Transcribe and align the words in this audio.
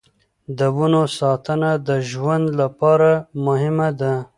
د 0.57 0.59
ونو 0.75 1.03
ساتنه 1.19 1.71
د 1.87 1.89
ژوند 2.09 2.45
لپاره 2.59 3.11
مهمه 3.45 3.89
ده. 3.99 4.13